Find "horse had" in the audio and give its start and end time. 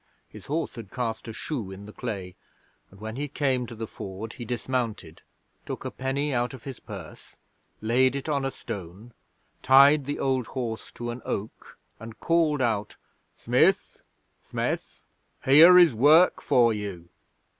0.47-0.89